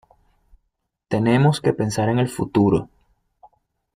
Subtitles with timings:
[1.09, 2.89] Tenemos que pensar en el futuro.